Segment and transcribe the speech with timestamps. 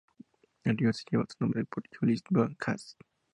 [0.63, 2.99] El río lleva su nombre por Julius von Haast.